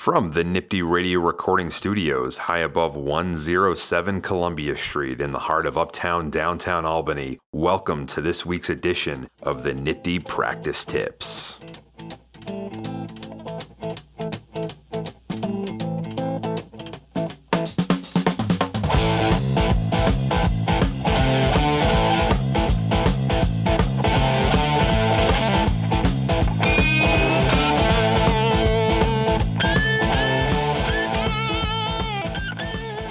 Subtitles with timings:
[0.00, 5.76] From the Nifty Radio Recording Studios, high above 107 Columbia Street in the heart of
[5.76, 11.60] uptown downtown Albany, welcome to this week's edition of the Nifty Practice Tips.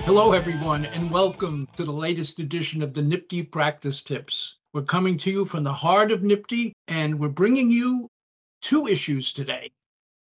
[0.09, 4.57] Hello, everyone, and welcome to the latest edition of the Nifty Practice Tips.
[4.73, 8.09] We're coming to you from the heart of Nifty, and we're bringing you
[8.63, 9.69] two issues today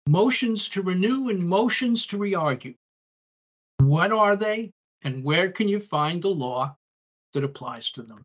[0.07, 2.73] motions to renew and motions to re argue.
[3.79, 6.77] What are they, and where can you find the law
[7.33, 8.23] that applies to them?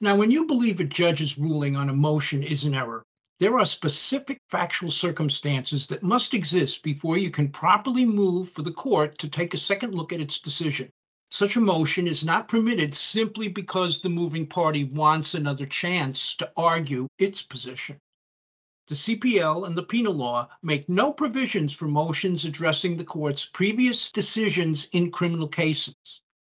[0.00, 3.04] Now, when you believe a judge's ruling on a motion is an error,
[3.40, 8.72] there are specific factual circumstances that must exist before you can properly move for the
[8.72, 10.90] court to take a second look at its decision.
[11.30, 16.52] Such a motion is not permitted simply because the moving party wants another chance to
[16.54, 17.96] argue its position.
[18.88, 24.10] The CPL and the penal law make no provisions for motions addressing the court's previous
[24.10, 25.94] decisions in criminal cases,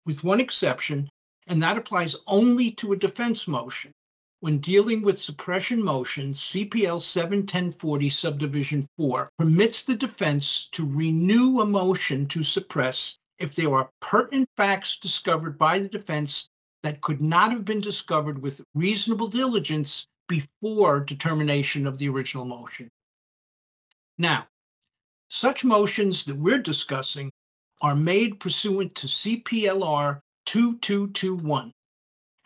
[0.06, 1.08] with one exception,
[1.48, 3.94] and that applies only to a defense motion.
[4.42, 11.66] When dealing with suppression motions, CPL 71040 subdivision 4 permits the defense to renew a
[11.66, 16.48] motion to suppress if there are pertinent facts discovered by the defense
[16.84, 22.90] that could not have been discovered with reasonable diligence before determination of the original motion.
[24.18, 24.48] Now,
[25.28, 27.30] such motions that we're discussing
[27.82, 31.74] are made pursuant to CPLR 2221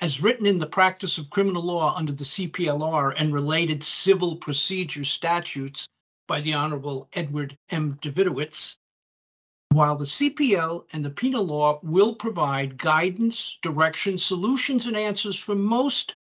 [0.02, 5.04] as written in the practice of criminal law under the CPLR and related civil procedure
[5.04, 5.88] statutes
[6.28, 7.98] by the Honorable Edward M.
[8.02, 8.78] Davidowitz,
[9.70, 15.56] while the CPL and the penal law will provide guidance, direction, solutions, and answers for
[15.56, 16.16] most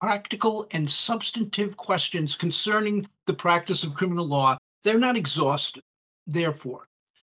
[0.00, 5.82] practical and substantive questions concerning the practice of criminal law, they're not exhaustive.
[6.26, 6.86] Therefore,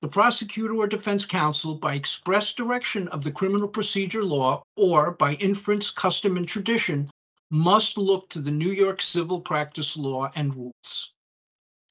[0.01, 5.33] the prosecutor or defense counsel, by express direction of the criminal procedure law or by
[5.33, 7.09] inference, custom, and tradition,
[7.49, 11.13] must look to the New York civil practice law and rules,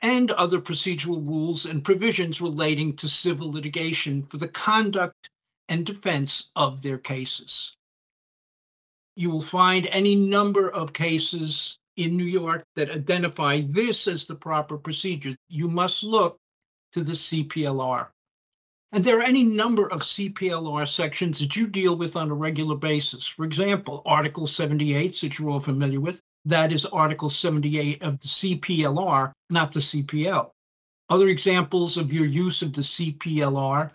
[0.03, 5.29] and other procedural rules and provisions relating to civil litigation for the conduct
[5.69, 7.75] and defense of their cases.
[9.17, 14.35] You will find any number of cases in New York that identify this as the
[14.35, 15.35] proper procedure.
[15.49, 16.39] You must look
[16.97, 18.09] to the CPLR.
[18.93, 22.75] And there are any number of CPLR sections that you deal with on a regular
[22.75, 23.27] basis.
[23.27, 28.29] For example, Article 78, that you're all familiar with, that is Article 78 of the
[28.29, 30.51] CPLR, not the CPL.
[31.11, 33.91] Other examples of your use of the CPLR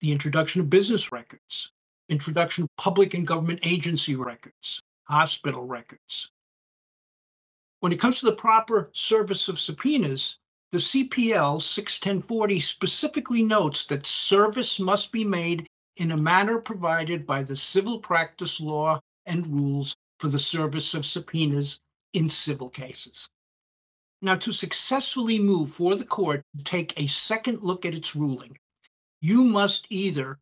[0.00, 1.70] the introduction of business records,
[2.08, 6.32] introduction of public and government agency records, hospital records.
[7.80, 10.38] When it comes to the proper service of subpoenas,
[10.72, 15.66] the CPL 61040 specifically notes that service must be made
[15.96, 21.04] in a manner provided by the civil practice law and rules for the service of
[21.04, 21.80] subpoenas
[22.12, 23.28] in civil cases.
[24.22, 28.56] Now, to successfully move for the court to take a second look at its ruling,
[29.20, 30.38] you must either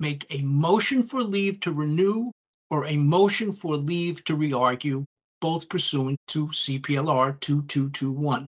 [0.00, 2.30] make a motion for leave to renew
[2.70, 5.04] or a motion for leave to re-argue,
[5.42, 8.46] both pursuant to CPLR 2221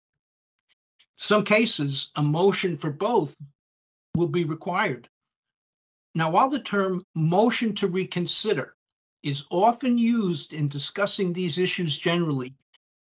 [1.21, 3.35] some cases, a motion for both
[4.15, 5.09] will be required.
[6.15, 8.77] Now, while the term motion to reconsider
[9.21, 12.55] is often used in discussing these issues generally,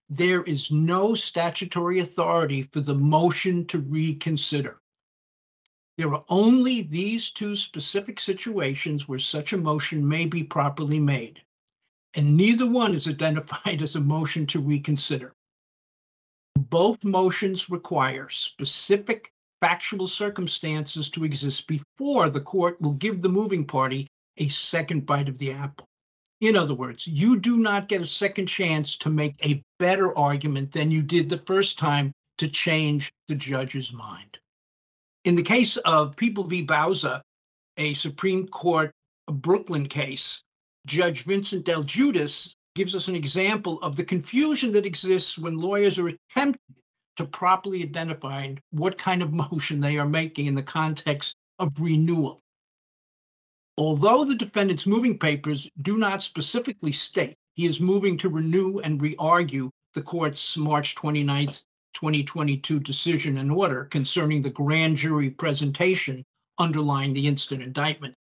[0.09, 4.81] there is no statutory authority for the motion to reconsider.
[5.99, 11.43] There are only these two specific situations where such a motion may be properly made,
[12.15, 15.36] and neither one is identified as a motion to reconsider.
[16.77, 19.33] Both motions require specific
[19.63, 24.07] factual circumstances to exist before the court will give the moving party
[24.37, 25.87] a second bite of the apple.
[26.43, 30.71] In other words, you do not get a second chance to make a better argument
[30.71, 34.37] than you did the first time to change the judge's mind.
[35.25, 36.61] In the case of People v.
[36.61, 37.23] Bowser,
[37.79, 38.93] a Supreme Court
[39.27, 40.43] Brooklyn case,
[40.87, 45.99] Judge Vincent Del Giudice gives us an example of the confusion that exists when lawyers
[45.99, 46.77] are attempting
[47.17, 52.41] to properly identify what kind of motion they are making in the context of renewal.
[53.79, 59.01] Although the defendant's moving papers do not specifically state he is moving to renew and
[59.01, 61.47] re argue the court's March 29,
[61.95, 66.23] 2022 decision and order concerning the grand jury presentation
[66.59, 68.15] underlying the instant indictment.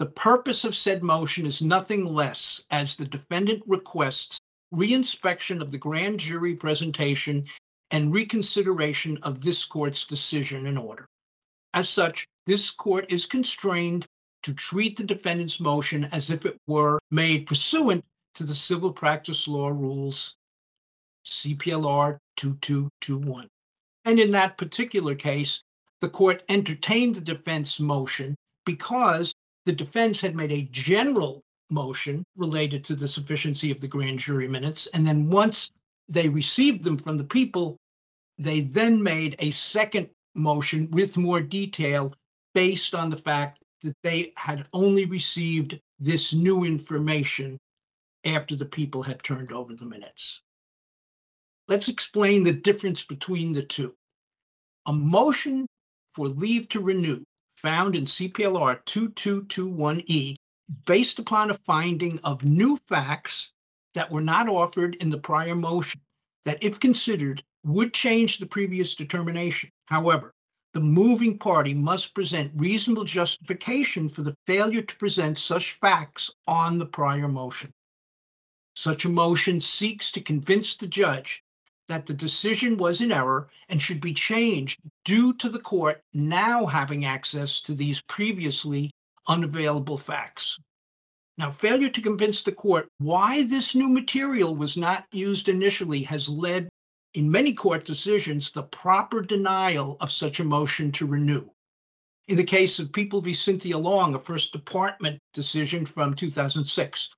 [0.00, 4.40] The purpose of said motion is nothing less as the defendant requests
[4.72, 7.44] reinspection of the grand jury presentation
[7.90, 11.06] and reconsideration of this court's decision and order.
[11.74, 14.06] As such, this court is constrained
[14.44, 18.02] to treat the defendant's motion as if it were made pursuant
[18.36, 20.34] to the civil practice law rules
[21.26, 23.48] CPLR 2221.
[24.06, 25.60] And in that particular case,
[26.00, 29.34] the court entertained the defense motion because
[29.66, 34.48] the defense had made a general motion related to the sufficiency of the grand jury
[34.48, 34.88] minutes.
[34.92, 35.70] And then once
[36.08, 37.76] they received them from the people,
[38.38, 42.12] they then made a second motion with more detail
[42.54, 47.58] based on the fact that they had only received this new information
[48.24, 50.42] after the people had turned over the minutes.
[51.68, 53.94] Let's explain the difference between the two.
[54.86, 55.66] A motion
[56.14, 57.22] for leave to renew
[57.62, 60.36] found in CPLR 2221E
[60.86, 63.52] based upon a finding of new facts
[63.94, 66.00] that were not offered in the prior motion
[66.44, 69.70] that, if considered, would change the previous determination.
[69.86, 70.32] However,
[70.72, 76.78] the moving party must present reasonable justification for the failure to present such facts on
[76.78, 77.72] the prior motion.
[78.76, 81.42] Such a motion seeks to convince the judge
[81.90, 86.64] that the decision was in error and should be changed due to the court now
[86.64, 88.92] having access to these previously
[89.26, 90.56] unavailable facts.
[91.36, 96.28] Now, failure to convince the court why this new material was not used initially has
[96.28, 96.68] led,
[97.14, 101.48] in many court decisions, the proper denial of such a motion to renew.
[102.28, 103.32] In the case of People v.
[103.32, 107.10] Cynthia Long, a First Department decision from 2006,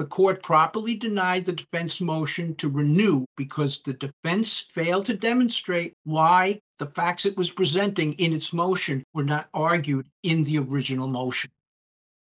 [0.00, 5.92] the court properly denied the defense motion to renew because the defense failed to demonstrate
[6.04, 11.06] why the facts it was presenting in its motion were not argued in the original
[11.06, 11.50] motion.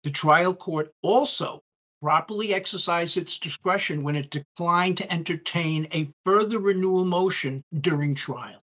[0.06, 1.60] The trial court also
[2.02, 8.62] properly exercised its discretion when it declined to entertain a further renewal motion during trial.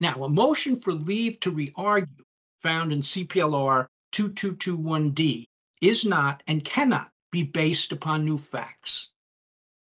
[0.00, 2.24] Now, a motion for leave to re-argue
[2.62, 5.46] found in CPLR 2221D
[5.80, 9.10] is not and cannot be based upon new facts.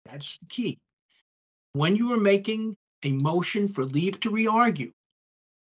[0.04, 0.78] That's the key.
[1.72, 4.92] When you are making a motion for leave to re-argue,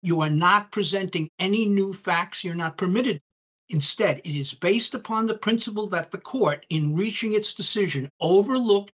[0.01, 3.21] you are not presenting any new facts you're not permitted.
[3.69, 8.91] Instead, it is based upon the principle that the court, in reaching its decision, overlooked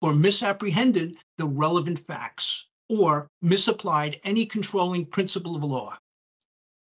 [0.00, 5.98] or misapprehended the relevant facts or misapplied any controlling principle of law.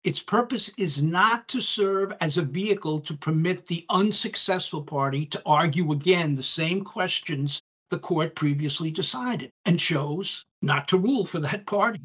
[0.08, 5.42] Its purpose is not to serve as a vehicle to permit the unsuccessful party to
[5.44, 7.60] argue again the same questions
[7.90, 12.00] the court previously decided and chose not to rule for that party.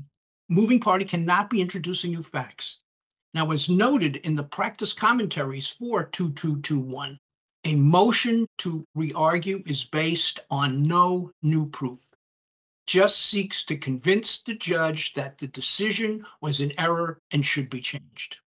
[0.50, 2.82] Moving party cannot be introducing new facts.
[3.34, 7.18] Now, as noted in the practice commentaries for 2221,
[7.64, 12.14] a motion to re-argue is based on no new proof
[12.94, 17.82] just seeks to convince the judge that the decision was an error and should be
[17.82, 18.38] changed.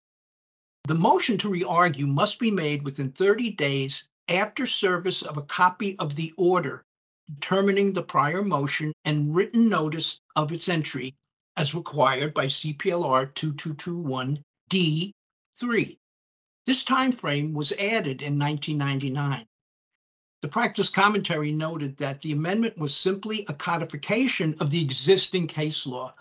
[0.85, 5.99] The motion to re-argue must be made within 30 days after service of a copy
[5.99, 6.85] of the order
[7.27, 11.17] determining the prior motion and written notice of its entry
[11.57, 15.99] as required by CPLR 2221 D3.
[16.67, 19.45] This time frame was added in 1999.
[20.47, 25.85] The practice commentary noted that the amendment was simply a codification of the existing case
[25.89, 26.15] law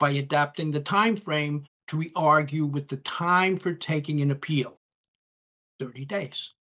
[0.00, 4.80] by adapting the time frame to re-argue with the time for taking an appeal,
[5.78, 6.54] 30 days.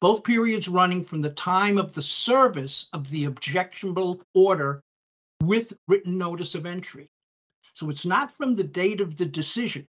[0.00, 4.80] Both periods running from the time of the service of the objectionable order
[5.42, 7.06] with written notice of entry.
[7.74, 9.84] So it's not from the date of the decision.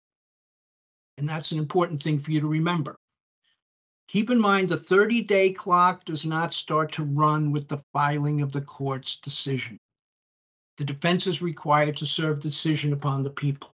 [1.17, 2.97] And that's an important thing for you to remember.
[4.07, 8.41] Keep in mind the 30 day clock does not start to run with the filing
[8.41, 9.77] of the court's decision.
[10.77, 13.73] The defense is required to serve decision upon the people.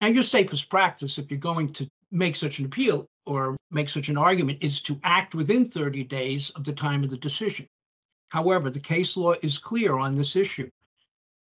[0.00, 4.08] And your safest practice, if you're going to make such an appeal or make such
[4.08, 7.66] an argument, is to act within 30 days of the time of the decision.
[8.30, 10.70] However, the case law is clear on this issue.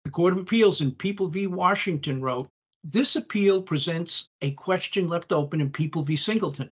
[0.05, 1.49] The Court of Appeals in People v.
[1.49, 2.49] Washington wrote,
[2.83, 6.17] this appeal presents a question left open in People v.
[6.17, 6.71] Singleton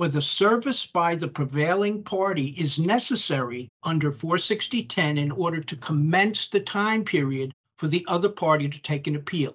[0.00, 6.58] whether service by the prevailing party is necessary under 46010 in order to commence the
[6.58, 9.54] time period for the other party to take an appeal.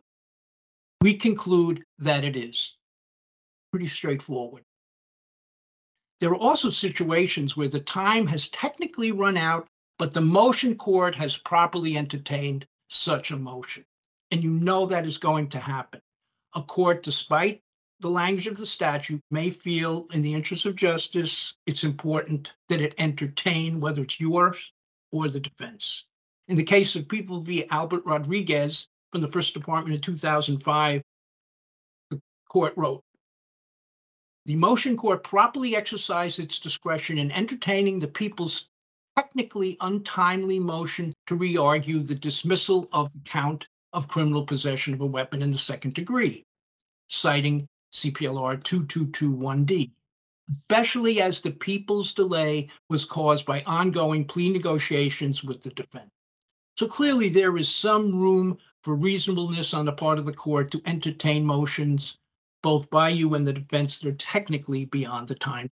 [1.02, 2.78] We conclude that it is.
[3.72, 4.62] Pretty straightforward.
[6.20, 9.66] There are also situations where the time has technically run out,
[9.98, 13.84] but the motion court has properly entertained such a motion.
[14.30, 16.02] And you know that is going to happen.
[16.54, 17.64] A court, despite
[18.06, 22.80] the language of the statute, may feel in the interest of justice, it's important that
[22.80, 24.72] it entertain whether it's yours
[25.12, 26.06] or the defense.
[26.48, 27.66] In the case of People v.
[27.68, 31.02] Albert Rodriguez from the First Department in 2005,
[32.12, 33.02] the court wrote,
[34.46, 38.68] the motion court properly exercised its discretion in entertaining the people's
[39.16, 45.08] technically untimely motion to re-argue the dismissal of the count of criminal possession of a
[45.08, 46.44] weapon in the second degree,
[47.10, 49.92] citing CPLR 2221D,
[50.62, 56.12] especially as the people's delay was caused by ongoing plea negotiations with the defense.
[56.78, 60.82] So clearly, there is some room for reasonableness on the part of the court to
[60.86, 62.18] entertain motions,
[62.62, 65.70] both by you and the defense, that are technically beyond the time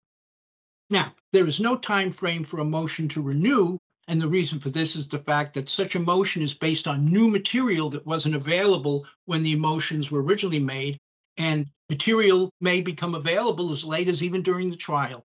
[0.92, 4.68] now, there is no time frame for a motion to renew, and the reason for
[4.68, 8.34] this is the fact that such a motion is based on new material that wasn't
[8.34, 10.98] available when the motions were originally made,
[11.38, 15.26] and material may become available as late as even during the trial.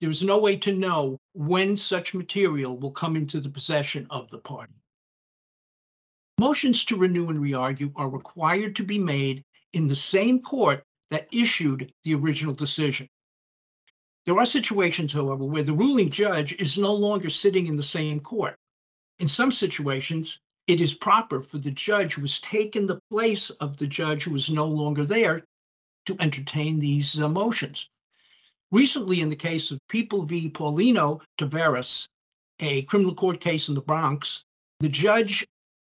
[0.00, 4.28] There is no way to know when such material will come into the possession of
[4.28, 4.74] the party.
[6.40, 10.82] Motions to renew and re-argue are required to be made in the same court
[11.12, 13.08] that issued the original decision.
[14.26, 18.18] There are situations, however, where the ruling judge is no longer sitting in the same
[18.18, 18.56] court.
[19.20, 23.76] In some situations, it is proper for the judge who has taken the place of
[23.76, 25.44] the judge who is no longer there
[26.06, 27.88] to entertain these uh, motions.
[28.70, 30.50] Recently, in the case of People v.
[30.50, 32.08] Paulino Tavares,
[32.60, 34.44] a criminal court case in the Bronx,
[34.80, 35.46] the judge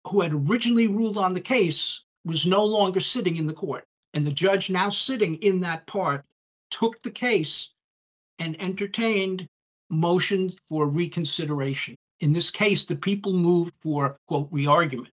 [0.07, 3.85] who had originally ruled on the case was no longer sitting in the court.
[4.15, 6.25] And the judge now sitting in that part
[6.71, 7.71] took the case
[8.39, 9.49] and entertained
[9.91, 11.97] motions for reconsideration.
[12.21, 15.11] In this case, the people moved for, quote, re-argument.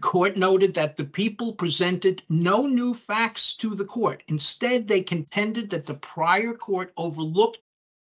[0.00, 4.22] Court noted that the people presented no new facts to the court.
[4.28, 7.60] Instead, they contended that the prior court overlooked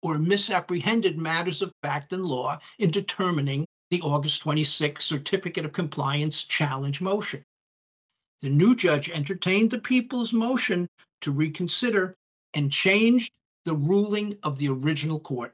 [0.01, 6.43] or misapprehended matters of fact and law in determining the August 26 Certificate of Compliance
[6.43, 7.43] challenge motion.
[8.41, 10.87] The new judge entertained the people's motion
[11.21, 12.15] to reconsider
[12.53, 13.31] and changed
[13.65, 15.53] the ruling of the original court.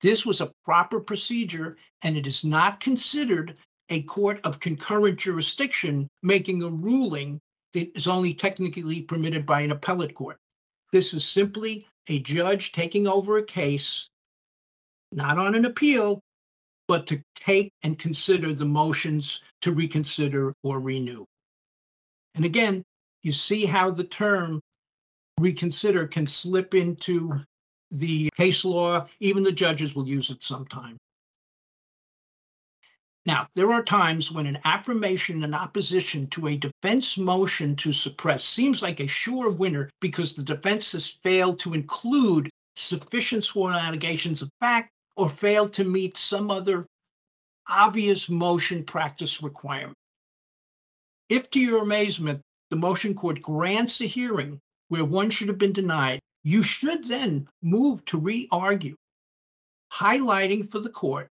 [0.00, 3.56] This was a proper procedure, and it is not considered
[3.90, 7.40] a court of concurrent jurisdiction making a ruling
[7.72, 10.38] that is only technically permitted by an appellate court.
[10.92, 14.08] This is simply a judge taking over a case,
[15.12, 16.20] not on an appeal,
[16.86, 21.24] but to take and consider the motions to reconsider or renew.
[22.34, 22.82] And again,
[23.22, 24.60] you see how the term
[25.38, 27.40] reconsider can slip into
[27.90, 29.06] the case law.
[29.20, 30.96] Even the judges will use it sometime.
[33.28, 38.42] Now, there are times when an affirmation in opposition to a defense motion to suppress
[38.42, 44.40] seems like a sure winner because the defense has failed to include sufficient sworn allegations
[44.40, 46.86] of fact or failed to meet some other
[47.68, 49.98] obvious motion practice requirement.
[51.28, 54.58] If, to your amazement, the motion court grants a hearing
[54.88, 58.96] where one should have been denied, you should then move to re argue,
[59.92, 61.28] highlighting for the court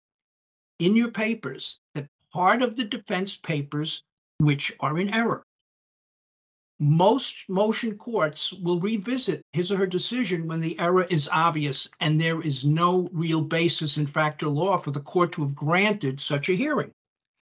[0.79, 4.03] in your papers that part of the defense papers
[4.39, 5.43] which are in error.
[6.79, 12.21] Most motion courts will revisit his or her decision when the error is obvious and
[12.21, 16.21] there is no real basis in fact or law for the court to have granted
[16.21, 16.93] such a hearing.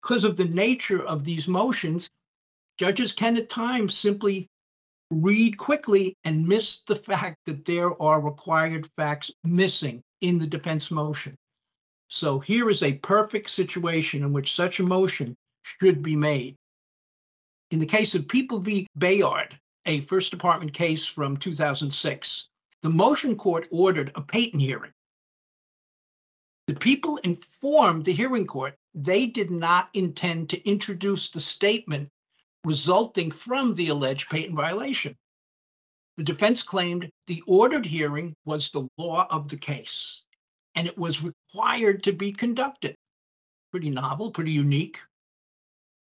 [0.00, 2.08] Because of the nature of these motions,
[2.78, 4.48] judges can at times simply
[5.10, 10.90] read quickly and miss the fact that there are required facts missing in the defense
[10.90, 11.36] motion.
[12.10, 16.56] So here is a perfect situation in which such a motion should be made.
[17.70, 18.88] In the case of People v.
[18.98, 22.48] Bayard, a First Department case from 2006,
[22.82, 24.90] the motion court ordered a Payton hearing.
[26.66, 32.08] The people informed the hearing court they did not intend to introduce the statement
[32.64, 35.16] resulting from the alleged Payton violation.
[36.16, 40.22] The defense claimed the ordered hearing was the law of the case,
[40.74, 42.96] and it was required to be conducted.
[43.70, 44.98] Pretty novel, pretty unique.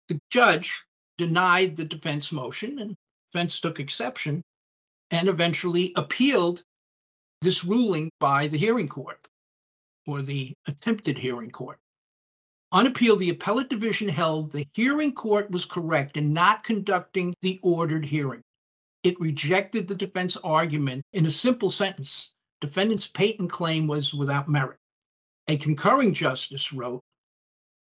[0.08, 0.84] The judge
[1.18, 2.96] denied the defense motion, and
[3.32, 4.42] defense took exception
[5.10, 6.62] and eventually appealed
[7.42, 9.26] this ruling by the hearing court
[10.06, 11.78] or the attempted hearing court.
[12.72, 17.58] On appeal, the appellate division held the hearing court was correct in not conducting the
[17.62, 18.42] ordered hearing.
[19.02, 22.32] It rejected the defense argument in a simple sentence.
[22.60, 24.78] Defendant's Payton claim was without merit.
[25.48, 27.00] A concurring justice wrote,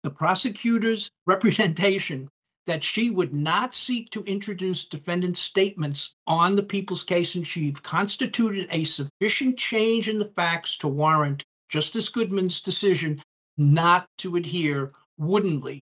[0.03, 2.29] the prosecutor's representation
[2.67, 7.81] that she would not seek to introduce defendant's statements on the people's case in chief
[7.83, 13.21] constituted a sufficient change in the facts to warrant Justice Goodman's decision
[13.57, 15.81] not to adhere woodenly.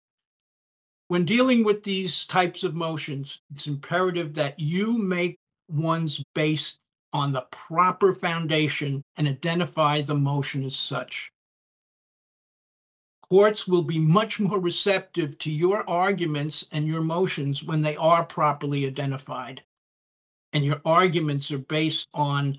[1.09, 5.37] When dealing with these types of motions, it's imperative that you make
[5.69, 6.79] ones based
[7.13, 11.31] on the proper foundation and identify the motion as such.
[13.29, 18.23] Courts will be much more receptive to your arguments and your motions when they are
[18.23, 19.61] properly identified.
[20.53, 22.57] And your arguments are based on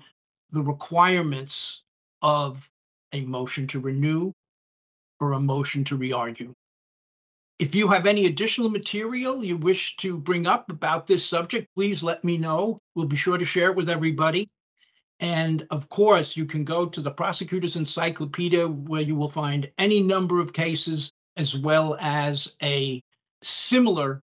[0.51, 1.81] the requirements
[2.21, 2.69] of
[3.13, 4.31] a motion to renew
[5.19, 6.53] or a motion to re-argue.
[7.59, 12.01] If you have any additional material you wish to bring up about this subject, please
[12.01, 12.79] let me know.
[12.95, 14.49] We'll be sure to share it with everybody.
[15.19, 20.01] And of course, you can go to the Prosecutor's Encyclopedia where you will find any
[20.01, 23.01] number of cases as well as a
[23.43, 24.21] similar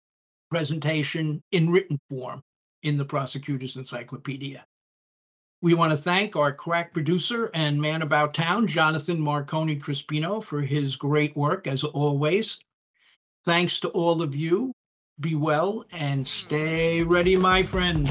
[0.51, 2.43] presentation in written form
[2.83, 4.65] in the Prosecutor's Encyclopedia.
[5.61, 10.63] We want to thank our crack producer and man about town, Jonathan Marconi Crispino, for
[10.63, 12.59] his great work as always.
[13.47, 14.73] Thanks to all of you.
[15.21, 18.11] Be well and stay ready, my friends.